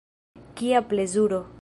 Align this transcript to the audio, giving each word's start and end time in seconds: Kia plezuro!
Kia 0.55 0.81
plezuro! 0.89 1.43